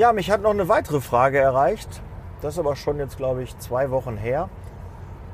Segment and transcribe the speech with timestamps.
[0.00, 2.00] Ja, mich hat noch eine weitere Frage erreicht.
[2.40, 4.48] Das ist aber schon jetzt, glaube ich, zwei Wochen her.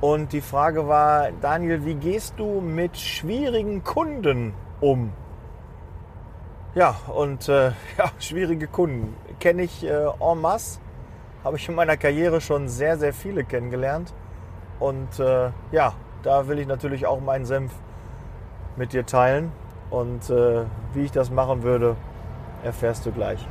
[0.00, 5.12] Und die Frage war, Daniel, wie gehst du mit schwierigen Kunden um?
[6.74, 7.66] Ja, und äh,
[7.96, 10.80] ja, schwierige Kunden kenne ich äh, en masse.
[11.44, 14.12] Habe ich in meiner Karriere schon sehr, sehr viele kennengelernt.
[14.80, 15.92] Und äh, ja,
[16.24, 17.70] da will ich natürlich auch meinen Senf
[18.74, 19.52] mit dir teilen.
[19.90, 21.94] Und äh, wie ich das machen würde,
[22.64, 23.46] erfährst du gleich.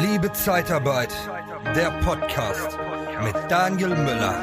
[0.00, 1.14] Liebe Zeitarbeit,
[1.76, 2.78] der Podcast
[3.22, 4.34] mit Daniel Müller.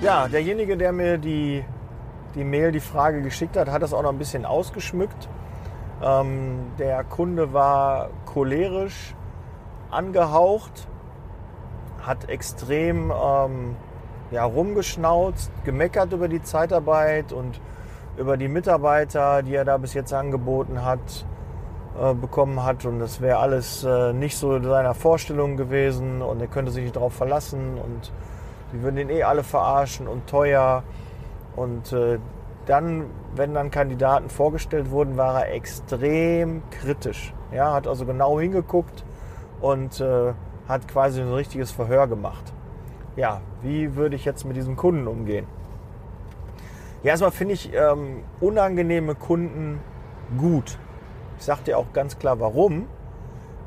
[0.00, 1.64] Ja, derjenige, der mir die,
[2.36, 5.28] die Mail, die Frage geschickt hat, hat das auch noch ein bisschen ausgeschmückt.
[6.00, 9.16] Ähm, der Kunde war cholerisch
[9.90, 10.86] angehaucht,
[12.00, 13.76] hat extrem ähm,
[14.32, 17.60] ja, rumgeschnauzt, gemeckert über die Zeitarbeit und
[18.16, 21.26] über die Mitarbeiter, die er da bis jetzt angeboten hat,
[22.00, 22.84] äh, bekommen hat.
[22.86, 26.96] Und das wäre alles äh, nicht so seiner Vorstellung gewesen und er könnte sich nicht
[26.96, 28.10] darauf verlassen und
[28.72, 30.82] die würden ihn eh alle verarschen und teuer.
[31.54, 32.18] Und äh,
[32.64, 37.34] dann, wenn dann Kandidaten vorgestellt wurden, war er extrem kritisch.
[37.52, 39.04] Ja, hat also genau hingeguckt
[39.60, 40.32] und äh,
[40.68, 42.52] hat quasi ein richtiges Verhör gemacht
[43.16, 45.46] ja, wie würde ich jetzt mit diesem Kunden umgehen?
[47.02, 49.80] Ja, erstmal finde ich ähm, unangenehme Kunden
[50.38, 50.78] gut.
[51.38, 52.86] Ich sage dir auch ganz klar, warum.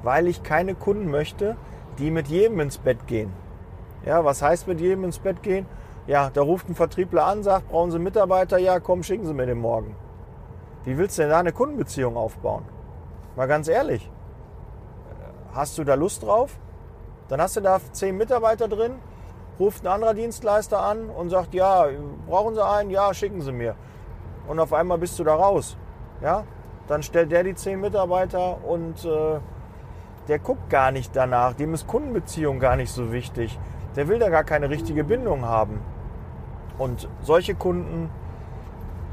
[0.03, 1.57] Weil ich keine Kunden möchte,
[1.99, 3.33] die mit jedem ins Bett gehen.
[4.05, 5.65] Ja, was heißt mit jedem ins Bett gehen?
[6.07, 8.59] Ja, da ruft ein Vertriebler an, sagt, brauchen Sie Mitarbeiter?
[8.59, 9.95] Ja, komm, schicken Sie mir den morgen.
[10.83, 12.63] Wie willst du denn da eine Kundenbeziehung aufbauen?
[13.35, 14.09] Mal ganz ehrlich.
[15.53, 16.57] Hast du da Lust drauf?
[17.27, 18.93] Dann hast du da zehn Mitarbeiter drin,
[19.59, 21.87] ruft ein anderer Dienstleister an und sagt, ja,
[22.27, 22.89] brauchen Sie einen?
[22.89, 23.75] Ja, schicken Sie mir.
[24.47, 25.77] Und auf einmal bist du da raus.
[26.21, 26.43] Ja?
[26.87, 29.39] Dann stellt der die zehn Mitarbeiter und äh,
[30.27, 31.53] der guckt gar nicht danach.
[31.53, 33.57] Dem ist Kundenbeziehung gar nicht so wichtig.
[33.95, 35.81] Der will da gar keine richtige Bindung haben.
[36.77, 38.09] Und solche Kunden,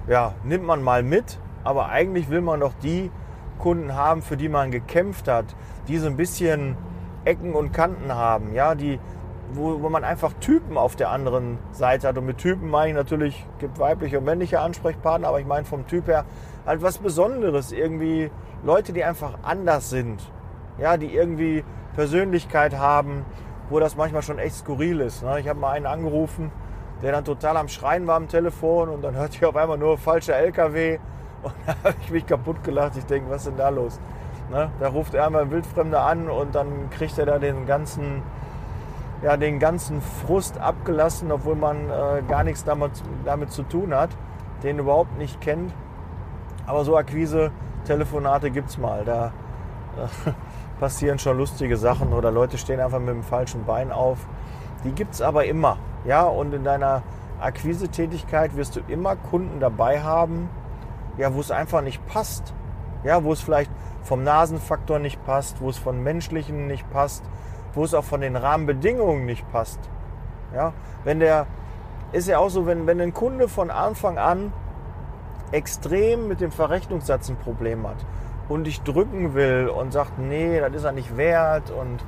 [0.08, 3.10] ja, nimmt man mal mit, aber eigentlich will man doch die
[3.58, 5.44] Kunden haben, für die man gekämpft hat,
[5.86, 6.76] die so ein bisschen
[7.24, 8.98] Ecken und Kanten haben, ja, die,
[9.54, 12.18] wo, wo man einfach Typen auf der anderen Seite hat.
[12.18, 15.86] Und mit Typen meine ich natürlich, gibt weibliche und männliche Ansprechpartner, aber ich meine vom
[15.86, 16.24] Typ her
[16.66, 17.72] halt was Besonderes.
[17.72, 18.30] Irgendwie
[18.62, 20.20] Leute, die einfach anders sind.
[20.78, 21.64] Ja, die irgendwie
[21.94, 23.24] Persönlichkeit haben,
[23.68, 25.22] wo das manchmal schon echt skurril ist.
[25.22, 25.40] Ne?
[25.40, 26.50] Ich habe mal einen angerufen,
[27.02, 29.98] der dann total am Schreien war am Telefon und dann hörte ich auf einmal nur
[29.98, 30.98] falscher LKW
[31.42, 32.96] und da habe ich mich kaputt gelacht.
[32.96, 34.00] Ich denke, was ist denn da los?
[34.50, 34.70] Ne?
[34.80, 38.22] Da ruft er einmal ein Wildfremder an und dann kriegt er da den ganzen
[39.22, 42.90] ja, den ganzen Frust abgelassen, obwohl man äh, gar nichts damit,
[43.24, 44.10] damit zu tun hat,
[44.62, 45.72] den überhaupt nicht kennt.
[46.66, 49.04] Aber so Akquise-Telefonate gibt es mal.
[49.04, 49.32] Da
[49.96, 50.30] äh,
[50.80, 54.26] passieren schon lustige Sachen oder Leute stehen einfach mit dem falschen Bein auf.
[54.84, 55.78] Die gibt es aber immer.
[56.04, 57.02] Ja, und in deiner
[57.40, 60.48] Akquise-Tätigkeit wirst du immer Kunden dabei haben,
[61.16, 62.54] ja, wo es einfach nicht passt.
[63.04, 63.70] Ja, wo es vielleicht
[64.02, 67.24] vom Nasenfaktor nicht passt, wo es von menschlichen nicht passt,
[67.74, 69.80] wo es auch von den Rahmenbedingungen nicht passt.
[70.54, 70.72] Ja,
[71.04, 71.46] wenn der,
[72.12, 74.52] ist ja auch so, wenn, wenn ein Kunde von Anfang an
[75.50, 77.96] extrem mit dem Verrechnungssatz ein Problem hat
[78.48, 82.04] und dich drücken will und sagt, nee, das ist er nicht wert und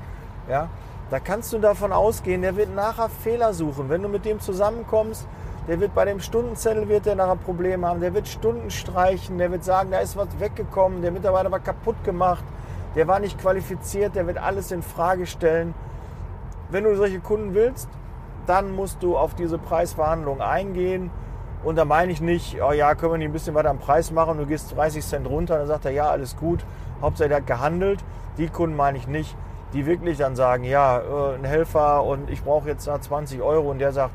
[0.49, 0.69] ja,
[1.11, 3.89] da kannst du davon ausgehen, der wird nachher Fehler suchen.
[3.89, 5.27] Wenn du mit dem zusammenkommst,
[5.69, 9.51] der wird bei dem Stundenzettel wird der nachher Probleme haben, der wird Stunden streichen, der
[9.51, 12.45] wird sagen, da ist was weggekommen, der Mitarbeiter war kaputt gemacht,
[12.95, 15.75] der war nicht qualifiziert, der wird alles in Frage stellen.
[16.71, 17.89] Wenn du solche Kunden willst,
[18.47, 21.11] dann musst du auf diese Preisverhandlung eingehen.
[21.65, 24.11] Und da meine ich nicht, oh ja, können wir nicht ein bisschen weiter am Preis
[24.11, 26.65] machen, du gehst 30 Cent runter, dann sagt er, ja, alles gut,
[27.01, 28.05] Hauptsache der hat gehandelt.
[28.37, 29.35] Die Kunden meine ich nicht,
[29.73, 33.71] die wirklich dann sagen, ja, äh, ein Helfer und ich brauche jetzt da 20 Euro
[33.71, 34.13] und der sagt,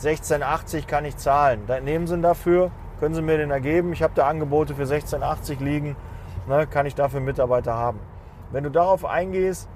[0.00, 1.62] 16,80 kann ich zahlen.
[1.66, 2.70] Dann nehmen Sie ihn dafür,
[3.00, 5.96] können Sie mir den ergeben, ich habe da Angebote für 16,80 liegen,
[6.46, 8.00] ne, kann ich dafür Mitarbeiter haben.
[8.52, 9.68] Wenn du darauf eingehst,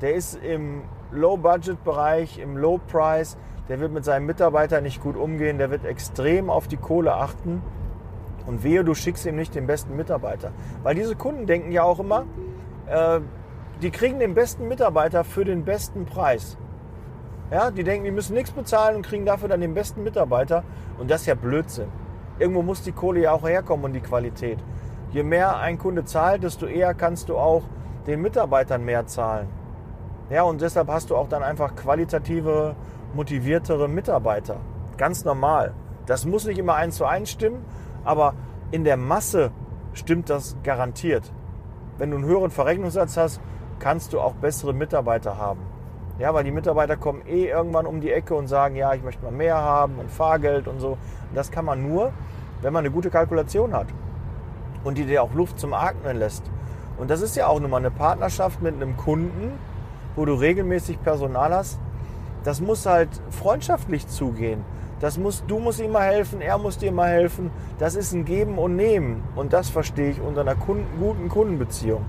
[0.00, 0.82] der ist im
[1.12, 3.36] Low-Budget-Bereich, im Low-Price,
[3.68, 7.62] der wird mit seinen Mitarbeitern nicht gut umgehen, der wird extrem auf die Kohle achten.
[8.46, 10.52] Und wehe, du schickst ihm nicht den besten Mitarbeiter.
[10.82, 12.24] Weil diese Kunden denken ja auch immer,
[12.86, 13.20] äh,
[13.80, 16.58] die kriegen den besten Mitarbeiter für den besten Preis.
[17.50, 20.64] Ja, die denken, die müssen nichts bezahlen und kriegen dafür dann den besten Mitarbeiter.
[20.98, 21.88] Und das ist ja Blödsinn.
[22.38, 24.58] Irgendwo muss die Kohle ja auch herkommen und die Qualität.
[25.12, 27.62] Je mehr ein Kunde zahlt, desto eher kannst du auch
[28.06, 29.48] den Mitarbeitern mehr zahlen.
[30.30, 32.76] Ja, und deshalb hast du auch dann einfach qualitative,
[33.14, 34.56] motiviertere Mitarbeiter.
[34.96, 35.74] Ganz normal.
[36.06, 37.64] Das muss nicht immer eins zu eins stimmen,
[38.04, 38.34] aber
[38.70, 39.50] in der Masse
[39.92, 41.32] stimmt das garantiert.
[41.98, 43.40] Wenn du einen höheren Verrechnungssatz hast,
[43.78, 45.60] kannst du auch bessere Mitarbeiter haben.
[46.18, 49.24] Ja, weil die Mitarbeiter kommen eh irgendwann um die Ecke und sagen, ja, ich möchte
[49.24, 50.96] mal mehr haben und Fahrgeld und so.
[51.34, 52.12] Das kann man nur,
[52.62, 53.88] wenn man eine gute Kalkulation hat
[54.84, 56.50] und die dir auch Luft zum Atmen lässt.
[56.96, 59.58] Und das ist ja auch nochmal eine Partnerschaft mit einem Kunden,
[60.16, 61.78] wo du regelmäßig Personal hast.
[62.44, 64.64] Das muss halt freundschaftlich zugehen.
[65.00, 67.50] Das muss, du musst ihm mal helfen, er muss dir mal helfen.
[67.78, 69.22] Das ist ein Geben und Nehmen.
[69.34, 72.04] Und das verstehe ich unter einer Kunden, guten Kundenbeziehung.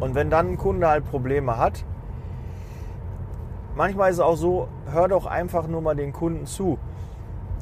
[0.00, 1.84] Und wenn dann ein Kunde halt Probleme hat,
[3.76, 6.78] manchmal ist es auch so, hör doch einfach nur mal den Kunden zu.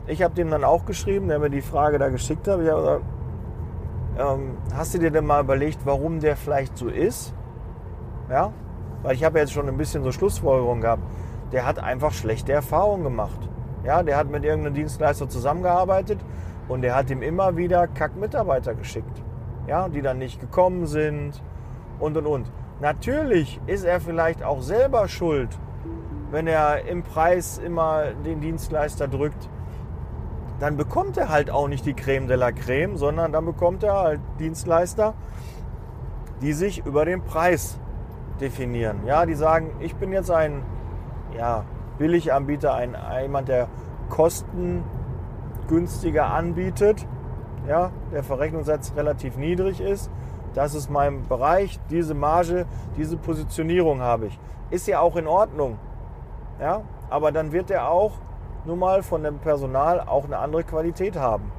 [0.06, 2.60] Ich habe dem dann auch geschrieben, der mir die Frage da geschickt hat.
[2.60, 3.02] Ich habe gesagt,
[4.19, 7.32] ähm, hast du dir denn mal überlegt, warum der vielleicht so ist?
[8.29, 8.53] Ja,
[9.03, 11.03] weil ich habe jetzt schon ein bisschen so Schlussfolgerung gehabt.
[11.53, 13.49] Der hat einfach schlechte Erfahrungen gemacht.
[13.85, 16.19] Ja, der hat mit irgendeinem Dienstleister zusammengearbeitet
[16.69, 19.23] und der hat ihm immer wieder Kack-Mitarbeiter geschickt.
[19.67, 21.43] Ja, die dann nicht gekommen sind
[22.00, 22.53] und und und.
[22.81, 25.49] Natürlich ist er vielleicht auch selber schuld,
[26.31, 29.49] wenn er im Preis immer den Dienstleister drückt
[30.60, 33.94] dann bekommt er halt auch nicht die Creme de la Creme, sondern dann bekommt er
[33.94, 35.14] halt Dienstleister,
[36.43, 37.78] die sich über den Preis
[38.40, 39.06] definieren.
[39.06, 40.62] Ja, die sagen, ich bin jetzt ein
[41.37, 41.64] ja,
[41.99, 43.69] Billiganbieter, ein, jemand, der
[44.08, 47.06] kostengünstiger anbietet,
[47.69, 50.10] ja, der Verrechnungssatz relativ niedrig ist.
[50.55, 52.66] Das ist mein Bereich, diese Marge,
[52.96, 54.38] diese Positionierung habe ich.
[54.70, 55.78] Ist ja auch in Ordnung.
[56.60, 58.12] Ja, aber dann wird er auch
[58.69, 61.50] nun mal von dem Personal auch eine andere Qualität haben.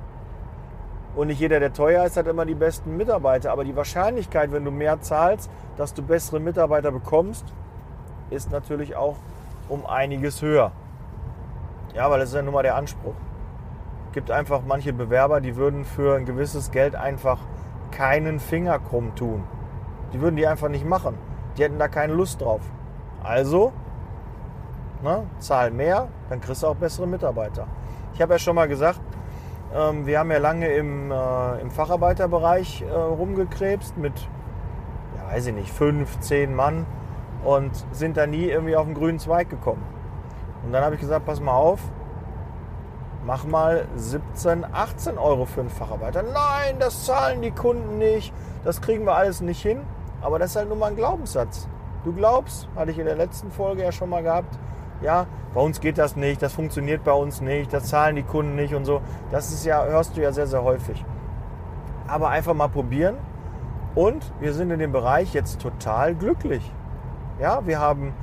[1.16, 3.52] Und nicht jeder, der teuer ist, hat immer die besten Mitarbeiter.
[3.52, 7.46] Aber die Wahrscheinlichkeit, wenn du mehr zahlst, dass du bessere Mitarbeiter bekommst,
[8.30, 9.16] ist natürlich auch
[9.68, 10.72] um einiges höher.
[11.96, 13.16] Ja, weil das ist ja nun mal der Anspruch.
[14.08, 17.40] Es gibt einfach manche Bewerber, die würden für ein gewisses Geld einfach
[17.92, 19.44] keinen Finger krumm tun.
[20.14, 21.18] Die würden die einfach nicht machen.
[21.58, 22.62] Die hätten da keine Lust drauf.
[23.24, 23.74] Also
[25.02, 25.26] Ne?
[25.40, 27.68] Zahl mehr, dann kriegst du auch bessere Mitarbeiter.
[28.14, 29.00] Ich habe ja schon mal gesagt,
[29.74, 34.14] ähm, wir haben ja lange im, äh, im Facharbeiterbereich äh, rumgekrebst mit,
[35.16, 36.86] ja, weiß ich nicht, fünf, zehn Mann
[37.46, 39.84] und sind da nie irgendwie auf den grünen Zweig gekommen.
[40.66, 41.80] Und dann habe ich gesagt, pass mal auf,
[43.26, 46.24] mach mal 17, 18 Euro für einen Facharbeiter.
[46.24, 48.34] Nein, das zahlen die Kunden nicht,
[48.66, 49.82] das kriegen wir alles nicht hin.
[50.22, 51.70] Aber das ist halt nur mal ein Glaubenssatz.
[52.04, 54.58] Du glaubst, hatte ich in der letzten Folge ja schon mal gehabt,
[55.02, 58.56] ja, bei uns geht das nicht, das funktioniert bei uns nicht, das zahlen die Kunden
[58.56, 59.02] nicht und so.
[59.32, 61.04] Das ist ja, hörst du ja sehr, sehr häufig.
[62.08, 63.16] Aber einfach mal probieren.
[63.96, 66.72] Und wir sind in dem Bereich jetzt total glücklich.
[67.40, 68.14] Ja, wir haben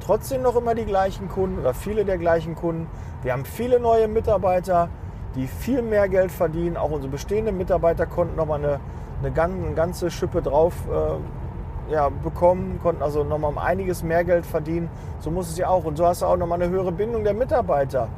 [0.00, 2.86] trotzdem noch immer die gleichen Kunden oder viele der gleichen Kunden.
[3.22, 4.88] Wir haben viele neue Mitarbeiter,
[5.34, 6.76] die viel mehr Geld verdienen.
[6.76, 8.80] Auch unsere bestehenden Mitarbeiter konnten nochmal eine,
[9.22, 11.16] eine, ganze Schippe drauf äh,
[11.88, 14.90] ja, bekommen, konnten also nochmal um einiges mehr Geld verdienen.
[15.20, 15.84] So muss es ja auch.
[15.84, 18.08] Und so hast du auch nochmal eine höhere Bindung der Mitarbeiter.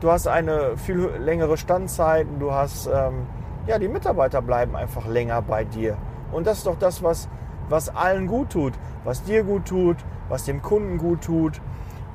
[0.00, 3.26] Du hast eine viel längere Standzeit, du hast, ähm,
[3.66, 5.96] ja, die Mitarbeiter bleiben einfach länger bei dir.
[6.32, 7.28] Und das ist doch das, was,
[7.68, 8.74] was allen gut tut,
[9.04, 9.96] was dir gut tut,
[10.28, 11.60] was dem Kunden gut tut.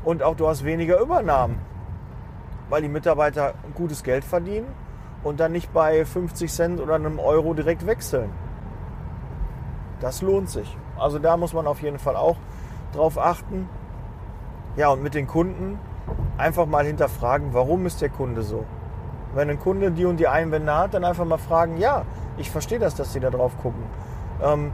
[0.04, 1.60] Und auch du hast weniger Übernahmen,
[2.70, 4.68] weil die Mitarbeiter gutes Geld verdienen
[5.24, 8.30] und dann nicht bei 50 Cent oder einem Euro direkt wechseln.
[10.02, 10.78] Das lohnt sich.
[10.98, 12.38] Also da muss man auf jeden Fall auch
[12.94, 13.68] drauf achten.
[14.76, 15.80] Ja, und mit den Kunden
[16.38, 18.66] einfach mal hinterfragen, warum ist der Kunde so?
[19.34, 22.04] Wenn ein Kunde die und die Einwände hat, dann einfach mal fragen, ja,
[22.38, 23.84] ich verstehe das, dass Sie da drauf gucken.
[24.42, 24.72] Ähm,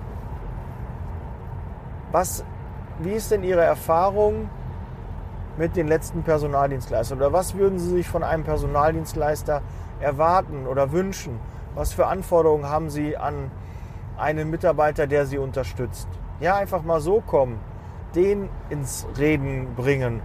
[2.11, 2.45] was,
[2.99, 4.49] wie ist denn Ihre Erfahrung
[5.57, 7.17] mit den letzten Personaldienstleistern?
[7.17, 9.61] Oder was würden Sie sich von einem Personaldienstleister
[9.99, 11.39] erwarten oder wünschen?
[11.73, 13.51] Was für Anforderungen haben Sie an
[14.17, 16.07] einen Mitarbeiter, der sie unterstützt.
[16.39, 17.59] Ja, einfach mal so kommen,
[18.13, 20.21] den ins Reden bringen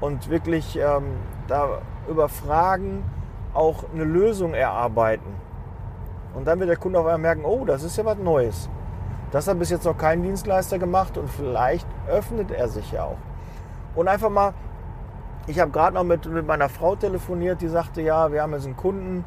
[0.00, 1.16] und wirklich ähm,
[1.48, 3.04] da über Fragen
[3.54, 5.34] auch eine Lösung erarbeiten.
[6.34, 8.68] Und dann wird der Kunde auf einmal merken, oh, das ist ja was Neues.
[9.30, 13.18] Das hat bis jetzt noch kein Dienstleister gemacht und vielleicht öffnet er sich ja auch.
[13.94, 14.54] Und einfach mal,
[15.46, 18.66] ich habe gerade noch mit, mit meiner Frau telefoniert, die sagte, ja, wir haben jetzt
[18.66, 19.24] einen Kunden,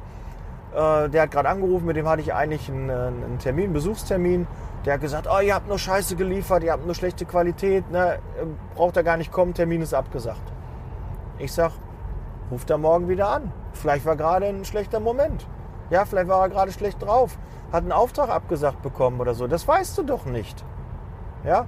[0.75, 4.47] äh, der hat gerade angerufen, mit dem hatte ich eigentlich einen, einen, Termin, einen Besuchstermin.
[4.85, 8.19] Der hat gesagt, oh, ihr habt nur Scheiße geliefert, ihr habt nur schlechte Qualität, ne?
[8.75, 10.51] braucht er gar nicht kommen, Termin ist abgesagt.
[11.39, 11.71] Ich sag,
[12.51, 13.51] ruft er morgen wieder an.
[13.73, 15.47] Vielleicht war gerade ein schlechter Moment.
[15.89, 17.37] Ja, vielleicht war er gerade schlecht drauf,
[17.71, 19.47] hat einen Auftrag abgesagt bekommen oder so.
[19.47, 20.63] Das weißt du doch nicht.
[21.43, 21.65] Ja,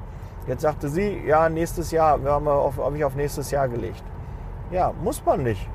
[0.48, 4.04] jetzt sagte sie, ja, nächstes Jahr, wir haben auf, habe ich auf nächstes Jahr gelegt.
[4.72, 5.70] Ja, muss man nicht.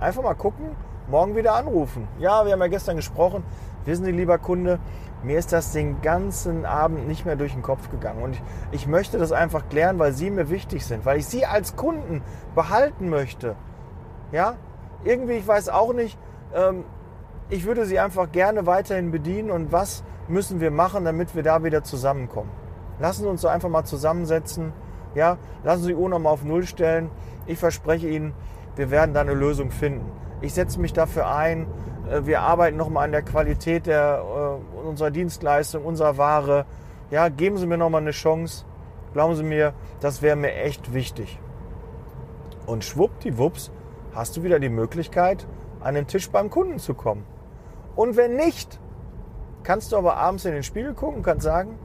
[0.00, 0.76] Einfach mal gucken,
[1.08, 2.06] morgen wieder anrufen.
[2.18, 3.42] Ja, wir haben ja gestern gesprochen.
[3.84, 4.78] Wissen Sie, lieber Kunde,
[5.22, 8.22] mir ist das den ganzen Abend nicht mehr durch den Kopf gegangen.
[8.22, 11.46] Und ich, ich möchte das einfach klären, weil Sie mir wichtig sind, weil ich Sie
[11.46, 12.22] als Kunden
[12.54, 13.56] behalten möchte.
[14.30, 14.56] Ja,
[15.04, 16.18] irgendwie, ich weiß auch nicht,
[16.54, 16.84] ähm,
[17.48, 21.64] ich würde Sie einfach gerne weiterhin bedienen und was müssen wir machen, damit wir da
[21.64, 22.50] wieder zusammenkommen.
[22.98, 24.72] Lassen Sie uns so einfach mal zusammensetzen.
[25.14, 27.10] Ja, lassen Sie die Uhr nochmal auf Null stellen.
[27.46, 28.34] Ich verspreche Ihnen,
[28.76, 30.10] wir werden da eine Lösung finden.
[30.40, 31.66] Ich setze mich dafür ein.
[32.10, 36.66] Äh, wir arbeiten nochmal an der Qualität der, äh, unserer Dienstleistung, unserer Ware.
[37.10, 38.64] Ja, geben Sie mir nochmal eine Chance.
[39.12, 41.38] Glauben Sie mir, das wäre mir echt wichtig.
[42.66, 43.70] Und schwuppdiwupps
[44.14, 45.46] hast du wieder die Möglichkeit,
[45.80, 47.24] an den Tisch beim Kunden zu kommen.
[47.96, 48.78] Und wenn nicht,
[49.62, 51.78] kannst du aber abends in den Spiegel gucken und kannst sagen,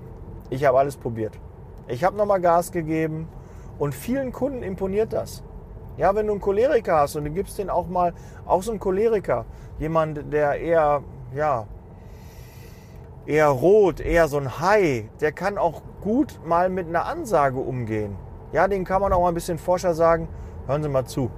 [0.50, 1.40] ich habe alles probiert.
[1.88, 3.28] Ich habe nochmal Gas gegeben
[3.80, 5.44] und vielen Kunden imponiert das.
[5.98, 8.14] Ja, wenn du einen Choleriker hast und du gibst den auch mal,
[8.46, 9.46] auch so einen Choleriker,
[9.78, 11.04] jemand, der eher,
[11.36, 11.68] ja,
[13.26, 18.16] eher rot, eher so ein Hai, der kann auch gut mal mit einer Ansage umgehen.
[18.52, 20.28] Ja, den kann man auch mal ein bisschen forscher sagen,
[20.68, 21.30] hören Sie mal zu,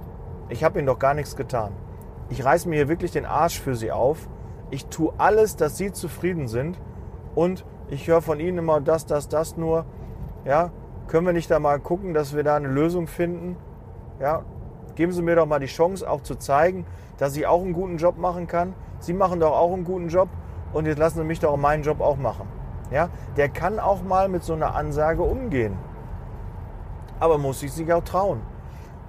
[0.48, 1.72] ich habe Ihnen doch gar nichts getan.
[2.28, 4.28] Ich reiß mir hier wirklich den Arsch für Sie auf.
[4.70, 6.80] Ich tue alles, dass Sie zufrieden sind
[7.34, 9.84] und ich höre von Ihnen immer das, das, das nur.
[10.44, 10.72] Ja,
[11.08, 13.56] können wir nicht da mal gucken, dass wir da eine Lösung finden?
[14.20, 14.42] Ja,
[14.94, 16.86] geben Sie mir doch mal die Chance, auch zu zeigen,
[17.18, 18.74] dass ich auch einen guten Job machen kann.
[18.98, 20.28] Sie machen doch auch einen guten Job
[20.72, 22.48] und jetzt lassen Sie mich doch meinen Job auch machen.
[22.90, 25.76] Ja, der kann auch mal mit so einer Ansage umgehen.
[27.18, 28.40] Aber muss sich sich auch trauen.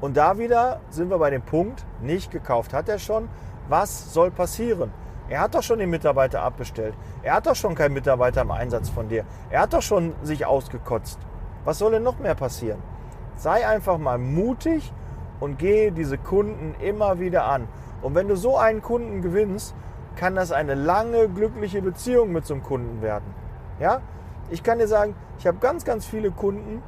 [0.01, 3.29] Und da wieder sind wir bei dem Punkt, nicht gekauft hat er schon.
[3.69, 4.91] Was soll passieren?
[5.29, 6.95] Er hat doch schon den Mitarbeiter abbestellt.
[7.21, 9.25] Er hat doch schon keinen Mitarbeiter im Einsatz von dir.
[9.49, 11.19] Er hat doch schon sich ausgekotzt.
[11.65, 12.81] Was soll denn noch mehr passieren?
[13.37, 14.91] Sei einfach mal mutig
[15.39, 17.67] und gehe diese Kunden immer wieder an.
[18.01, 19.75] Und wenn du so einen Kunden gewinnst,
[20.15, 23.33] kann das eine lange, glückliche Beziehung mit so einem Kunden werden.
[23.79, 24.01] Ja?
[24.49, 26.81] Ich kann dir sagen, ich habe ganz, ganz viele Kunden,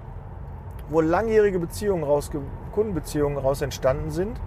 [0.90, 2.32] wo langjährige Beziehungen raus,
[2.72, 4.42] Kundenbeziehungen raus entstanden sind,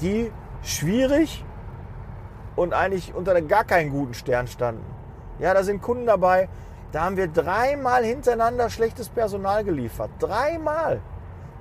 [0.00, 0.30] die
[0.62, 1.44] schwierig
[2.54, 4.84] und eigentlich unter gar keinen guten Stern standen.
[5.38, 6.48] Ja, da sind Kunden dabei,
[6.92, 10.10] da haben wir dreimal hintereinander schlechtes Personal geliefert.
[10.18, 11.00] Dreimal.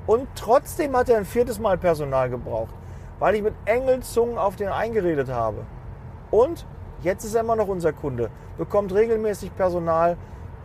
[0.09, 2.73] Und trotzdem hat er ein viertes Mal Personal gebraucht,
[3.19, 5.67] weil ich mit Engelzungen auf den eingeredet habe.
[6.31, 6.65] Und
[7.03, 10.17] jetzt ist er immer noch unser Kunde, bekommt regelmäßig Personal,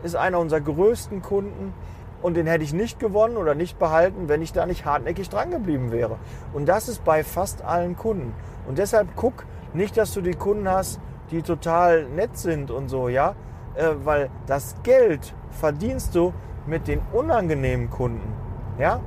[0.02, 1.74] ist einer unserer größten Kunden
[2.22, 5.50] und den hätte ich nicht gewonnen oder nicht behalten, wenn ich da nicht hartnäckig dran
[5.50, 6.16] geblieben wäre.
[6.54, 8.32] Und das ist bei fast allen Kunden.
[8.66, 13.10] Und deshalb guck nicht, dass du die Kunden hast, die total nett sind und so,
[13.10, 13.34] ja,
[13.74, 16.32] äh, weil das Geld verdienst du
[16.66, 18.32] mit den unangenehmen Kunden,
[18.78, 19.02] ja.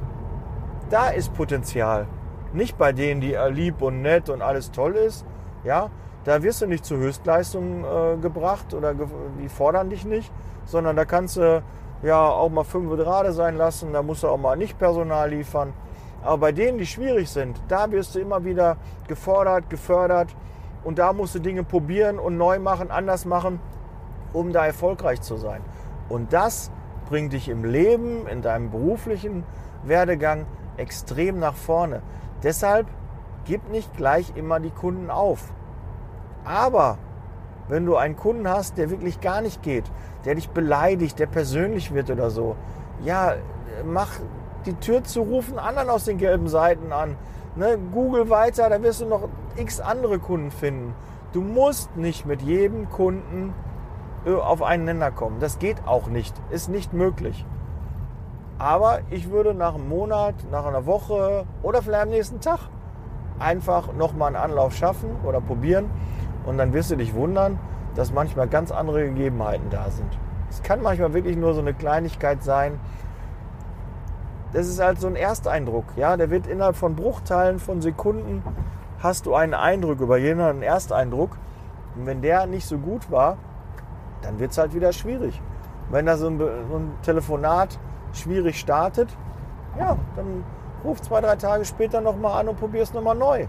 [0.90, 2.08] Da ist Potenzial.
[2.54, 5.26] Nicht bei denen, die lieb und nett und alles toll ist,
[5.64, 5.90] ja.
[6.24, 9.08] Da wirst du nicht zu Höchstleistungen äh, gebracht oder ge
[9.42, 10.32] die fordern dich nicht,
[10.66, 11.64] sondern da kannst du
[12.04, 15.74] ja auch mal fünf gerade sein lassen, da musst du auch mal nicht Personal liefern.
[16.24, 18.76] Aber bei denen, die schwierig sind, da wirst du immer wieder
[19.08, 20.36] gefordert, gefördert
[20.84, 23.60] und da musst du Dinge probieren und neu machen, anders machen,
[24.34, 25.62] um da erfolgreich zu sein.
[26.10, 26.72] Und das
[27.10, 29.44] bringt dich im Leben, in deinem beruflichen
[29.84, 30.46] Werdegang
[30.78, 32.02] extrem nach vorne.
[32.44, 32.88] Deshalb
[33.46, 35.52] gib nicht gleich immer die Kunden auf.
[36.46, 36.98] Aber
[37.68, 39.86] wenn du einen Kunden hast, der wirklich gar nicht geht,
[40.26, 42.56] der dich beleidigt, der persönlich wird oder so,
[43.04, 43.36] ja,
[43.86, 44.12] mach
[44.66, 47.16] die Tür zu, rufen anderen aus den gelben Seiten an.
[47.56, 50.94] Ne, Google weiter, da wirst du noch x andere Kunden finden.
[51.34, 53.54] Du musst nicht mit jedem Kunden
[54.26, 55.40] äh, auf einen Nenner kommen.
[55.40, 57.46] Das geht auch nicht, ist nicht möglich.
[58.60, 62.60] Aber ich würde nach einem Monat, nach einer Woche oder vielleicht am nächsten Tag
[63.40, 65.90] einfach nochmal einen Anlauf schaffen oder probieren
[66.46, 67.60] und dann wirst du dich wundern,
[67.96, 70.18] dass manchmal ganz andere Gegebenheiten da sind.
[70.50, 72.80] Es kann manchmal wirklich nur so eine Kleinigkeit sein.
[74.54, 75.86] Das ist halt so ein Ersteindruck.
[75.98, 78.44] Ja, der wird innerhalb von Bruchteilen von Sekunden
[79.00, 81.38] hast du einen Eindruck über jemanden, einen Ersteindruck.
[81.96, 83.38] Und wenn der nicht so gut war,
[84.22, 85.40] dann wird es halt wieder schwierig.
[85.90, 87.80] Wenn da so ein, so ein Telefonat
[88.14, 89.10] schwierig startet,
[89.78, 90.44] ja, dann
[90.84, 93.48] ruf zwei, drei Tage später nochmal an und probier es nochmal neu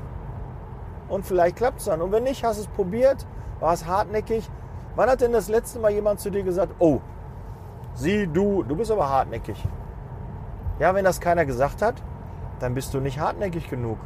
[1.09, 2.01] und vielleicht klappt es dann.
[2.01, 3.27] Und wenn nicht, hast es probiert,
[3.61, 4.49] war es hartnäckig.
[4.95, 7.01] Wann hat denn das letzte Mal jemand zu dir gesagt, oh,
[7.95, 9.63] sieh du, du bist aber hartnäckig?
[10.79, 12.03] Ja, wenn das keiner gesagt hat,
[12.61, 13.99] dann bist du nicht hartnäckig genug.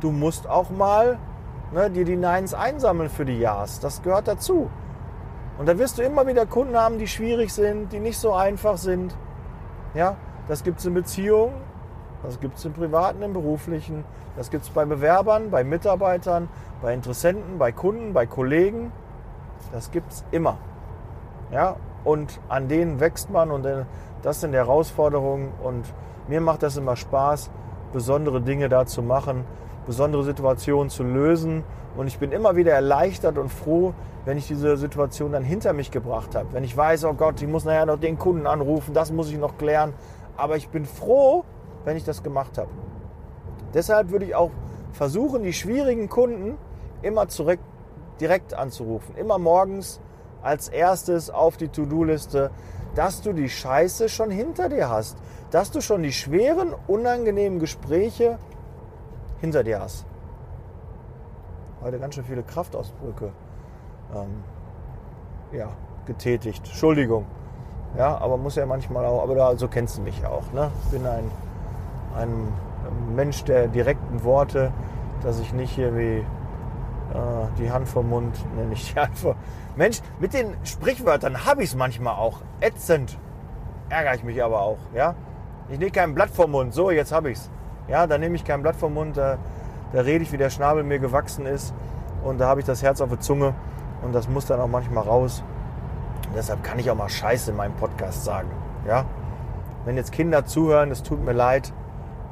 [0.00, 1.18] Du musst auch mal
[1.72, 3.80] ne, dir die Neins einsammeln für die Ja's.
[3.80, 4.70] Das gehört dazu.
[5.58, 8.76] Und da wirst du immer wieder Kunden haben, die schwierig sind, die nicht so einfach
[8.76, 9.16] sind.
[9.94, 10.16] Ja,
[10.48, 11.54] das gibt es in Beziehungen
[12.24, 14.04] Das gibt es im privaten, im beruflichen.
[14.36, 16.48] Das gibt es bei Bewerbern, bei Mitarbeitern,
[16.82, 18.92] bei Interessenten, bei Kunden, bei Kollegen.
[19.72, 20.58] Das gibt es immer.
[21.52, 23.84] Ja, und an denen wächst man und äh,
[24.22, 25.84] das sind Herausforderungen und
[26.26, 27.50] mir macht das immer Spaß,
[27.92, 29.44] besondere Dinge da zu machen,
[29.86, 31.64] besondere Situationen zu lösen
[31.96, 35.90] und ich bin immer wieder erleichtert und froh, wenn ich diese Situation dann hinter mich
[35.90, 36.48] gebracht habe.
[36.52, 39.38] Wenn ich weiß, oh Gott, ich muss nachher noch den Kunden anrufen, das muss ich
[39.38, 39.92] noch klären.
[40.36, 41.44] Aber ich bin froh,
[41.84, 42.70] wenn ich das gemacht habe.
[43.74, 44.50] Deshalb würde ich auch
[44.92, 46.56] versuchen, die schwierigen Kunden
[47.02, 47.60] immer zurück,
[48.20, 49.14] direkt anzurufen.
[49.16, 50.00] Immer morgens
[50.42, 52.50] als erstes auf die To-Do-Liste,
[52.94, 55.18] dass du die Scheiße schon hinter dir hast.
[55.50, 58.38] Dass du schon die schweren, unangenehmen Gespräche
[59.44, 60.06] hinter dir hast.
[61.82, 63.30] Heute ganz schön viele Kraftausbrüche
[64.14, 64.42] ähm,
[65.52, 65.68] ja,
[66.06, 66.66] getätigt.
[66.66, 67.26] Entschuldigung.
[67.98, 70.50] Ja, aber muss ja manchmal auch, aber da, so kennst du mich auch.
[70.52, 70.70] Ne?
[70.84, 71.30] Ich bin ein,
[72.16, 74.72] ein Mensch der direkten Worte,
[75.22, 76.24] dass ich nicht hier wie äh,
[77.58, 79.34] die Hand vom Mund, ne, nicht die Hand vom
[79.76, 82.38] Mensch, mit den Sprichwörtern habe ich es manchmal auch.
[82.60, 83.18] Ätzend.
[83.90, 84.78] Ärgere ich mich aber auch.
[84.94, 85.14] Ja?
[85.68, 86.72] Ich nehme kein Blatt vom Mund.
[86.72, 87.50] So, jetzt habe ich es.
[87.88, 89.16] Ja, da nehme ich kein Blatt vom Mund.
[89.16, 89.38] Da,
[89.92, 91.74] da rede ich, wie der Schnabel mir gewachsen ist.
[92.22, 93.54] Und da habe ich das Herz auf der Zunge.
[94.02, 95.42] Und das muss dann auch manchmal raus.
[96.34, 98.50] Deshalb kann ich auch mal Scheiße in meinem Podcast sagen.
[98.86, 99.04] Ja?
[99.84, 101.72] Wenn jetzt Kinder zuhören, es tut mir leid.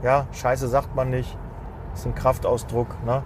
[0.03, 1.37] Ja, Scheiße sagt man nicht.
[1.91, 2.89] Das ist ein Kraftausdruck.
[3.05, 3.23] Ne?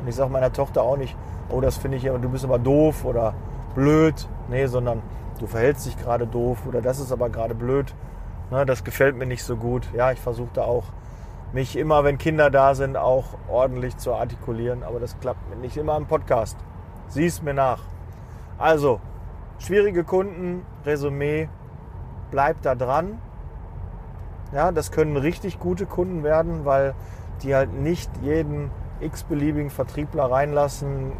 [0.00, 1.16] Und ich sage meiner Tochter auch nicht,
[1.50, 3.34] oh, das finde ich, du bist aber doof oder
[3.74, 4.28] blöd.
[4.48, 5.02] Nee, sondern
[5.38, 7.94] du verhältst dich gerade doof oder das ist aber gerade blöd.
[8.50, 9.88] Ne, das gefällt mir nicht so gut.
[9.94, 10.84] Ja, ich versuche da auch,
[11.52, 14.82] mich immer, wenn Kinder da sind, auch ordentlich zu artikulieren.
[14.82, 16.56] Aber das klappt mir nicht immer im Podcast.
[17.08, 17.80] Sieh es mir nach.
[18.58, 19.00] Also,
[19.58, 21.48] schwierige Kunden, Resümee,
[22.30, 23.18] bleibt da dran.
[24.52, 26.94] Ja, das können richtig gute Kunden werden, weil
[27.42, 31.12] die halt nicht jeden x-beliebigen Vertriebler reinlassen.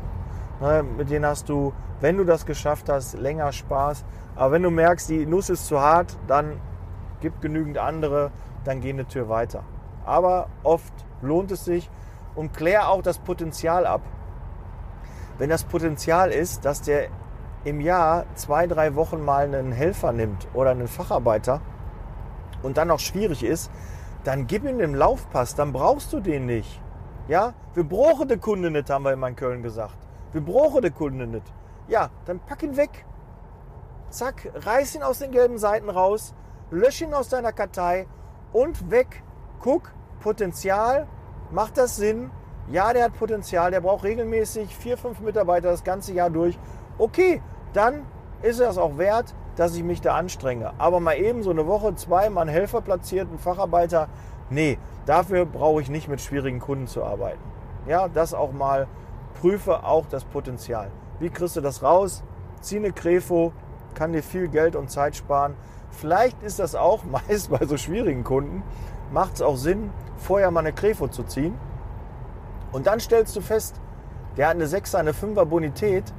[0.60, 4.04] Ne, mit denen hast du, wenn du das geschafft hast, länger Spaß.
[4.34, 6.60] Aber wenn du merkst, die Nuss ist zu hart, dann
[7.20, 8.30] gibt genügend andere,
[8.64, 9.62] dann geh eine Tür weiter.
[10.08, 11.90] Aber oft lohnt es sich
[12.34, 14.00] und klär auch das Potenzial ab.
[15.36, 17.08] Wenn das Potenzial ist, dass der
[17.64, 21.60] im Jahr zwei, drei Wochen mal einen Helfer nimmt oder einen Facharbeiter
[22.62, 23.70] und dann noch schwierig ist,
[24.24, 26.80] dann gib ihm den Laufpass, dann brauchst du den nicht.
[27.28, 29.98] Ja, wir brauchen den Kunde nicht, haben wir immer in Köln gesagt.
[30.32, 31.52] Wir brauchen den Kunde nicht.
[31.86, 33.04] Ja, dann pack ihn weg.
[34.08, 36.34] Zack, reiß ihn aus den gelben Seiten raus,
[36.70, 38.06] lösch ihn aus deiner Kartei
[38.52, 39.22] und weg.
[39.60, 39.92] Guck,
[40.28, 41.06] Potenzial,
[41.50, 42.30] macht das Sinn?
[42.70, 46.58] Ja, der hat Potenzial, der braucht regelmäßig vier, fünf Mitarbeiter das ganze Jahr durch
[46.98, 47.40] okay,
[47.72, 48.04] dann
[48.42, 50.72] ist es auch wert, dass ich mich da anstrenge.
[50.78, 54.08] Aber mal eben so eine Woche, zwei, mal einen Helfer platziert, einen Facharbeiter,
[54.50, 57.40] nee, dafür brauche ich nicht mit schwierigen Kunden zu arbeiten.
[57.86, 58.86] Ja, das auch mal,
[59.40, 60.90] prüfe auch das Potenzial.
[61.20, 62.22] Wie kriegst du das raus?
[62.60, 63.52] Zieh eine Krefo,
[63.94, 65.54] kann dir viel Geld und Zeit sparen.
[65.90, 68.62] Vielleicht ist das auch meist bei so schwierigen Kunden,
[69.12, 71.54] macht es auch Sinn, vorher mal eine Krefo zu ziehen.
[72.72, 73.80] Und dann stellst du fest,
[74.36, 76.12] der hat eine 6er, eine 5er Bonität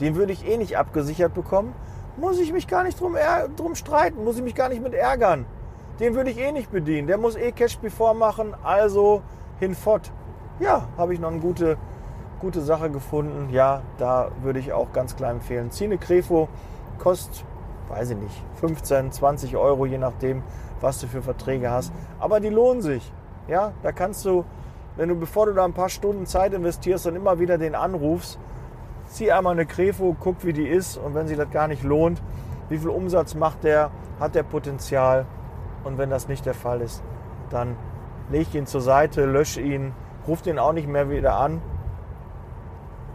[0.00, 1.74] den würde ich eh nicht abgesichert bekommen.
[2.16, 3.16] Muss ich mich gar nicht drum,
[3.56, 5.46] drum streiten, muss ich mich gar nicht mit ärgern.
[6.00, 7.06] Den würde ich eh nicht bedienen.
[7.06, 9.22] Der muss eh Cash Before machen, also
[9.60, 10.12] hinfort.
[10.60, 11.76] Ja, habe ich noch eine gute,
[12.40, 13.50] gute Sache gefunden.
[13.50, 15.70] Ja, da würde ich auch ganz klar empfehlen.
[15.70, 16.48] Zine Krefo
[16.98, 17.44] kostet,
[17.88, 20.42] weiß ich nicht, 15, 20 Euro, je nachdem,
[20.84, 21.92] was du für Verträge hast.
[22.20, 23.12] Aber die lohnen sich.
[23.48, 24.44] Ja, da kannst du,
[24.96, 28.38] wenn du, bevor du da ein paar Stunden Zeit investierst und immer wieder den anrufst,
[29.08, 32.22] zieh einmal eine Krefo, guck wie die ist und wenn sich das gar nicht lohnt,
[32.68, 35.26] wie viel Umsatz macht der, hat der Potenzial
[35.82, 37.02] und wenn das nicht der Fall ist,
[37.50, 37.76] dann
[38.30, 39.92] leg ihn zur Seite, lösche ihn,
[40.26, 41.60] ruf den auch nicht mehr wieder an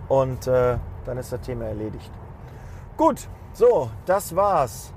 [0.08, 2.12] und äh, dann ist das Thema erledigt.
[2.98, 4.94] Gut, so, das war's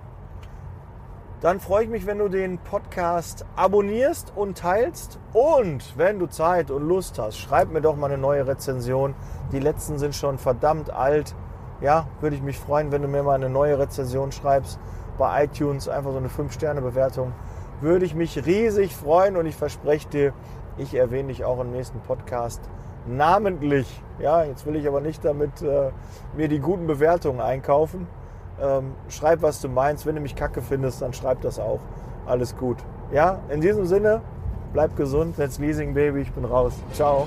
[1.42, 5.18] dann freue ich mich, wenn du den Podcast abonnierst und teilst.
[5.32, 9.16] Und wenn du Zeit und Lust hast, schreib mir doch mal eine neue Rezension.
[9.50, 11.34] Die letzten sind schon verdammt alt.
[11.80, 14.78] Ja, würde ich mich freuen, wenn du mir mal eine neue Rezension schreibst
[15.18, 17.32] bei iTunes, einfach so eine 5-Sterne-Bewertung.
[17.80, 20.32] Würde ich mich riesig freuen und ich verspreche dir,
[20.78, 22.60] ich erwähne dich auch im nächsten Podcast
[23.04, 23.88] namentlich.
[24.20, 25.90] Ja, jetzt will ich aber nicht damit äh,
[26.36, 28.06] mir die guten Bewertungen einkaufen.
[28.60, 30.06] Ähm, schreib, was du meinst.
[30.06, 31.80] Wenn du mich kacke findest, dann schreib das auch.
[32.26, 32.78] Alles gut.
[33.12, 34.20] Ja, in diesem Sinne,
[34.72, 35.36] bleib gesund.
[35.38, 36.20] Let's Leasing Baby.
[36.20, 36.74] Ich bin raus.
[36.92, 37.26] Ciao.